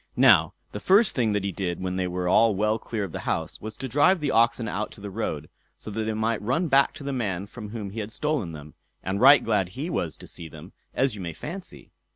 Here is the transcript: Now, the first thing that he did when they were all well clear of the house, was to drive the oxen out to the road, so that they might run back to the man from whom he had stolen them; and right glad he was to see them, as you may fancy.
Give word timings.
Now, 0.17 0.55
the 0.71 0.79
first 0.79 1.13
thing 1.13 1.33
that 1.33 1.43
he 1.43 1.51
did 1.51 1.79
when 1.79 1.95
they 1.95 2.07
were 2.07 2.27
all 2.27 2.55
well 2.55 2.79
clear 2.79 3.03
of 3.03 3.11
the 3.11 3.19
house, 3.19 3.61
was 3.61 3.77
to 3.77 3.87
drive 3.87 4.19
the 4.19 4.31
oxen 4.31 4.67
out 4.67 4.89
to 4.93 4.99
the 4.99 5.11
road, 5.11 5.47
so 5.77 5.91
that 5.91 6.05
they 6.05 6.13
might 6.13 6.41
run 6.41 6.67
back 6.69 6.95
to 6.95 7.03
the 7.03 7.13
man 7.13 7.45
from 7.45 7.69
whom 7.69 7.91
he 7.91 7.99
had 7.99 8.11
stolen 8.11 8.51
them; 8.51 8.73
and 9.03 9.21
right 9.21 9.43
glad 9.45 9.69
he 9.69 9.91
was 9.91 10.17
to 10.17 10.25
see 10.25 10.49
them, 10.49 10.71
as 10.95 11.13
you 11.13 11.21
may 11.21 11.33
fancy. 11.33 11.91